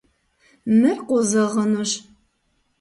Мыр 0.79 0.97
къозэгъынущ. 1.07 1.91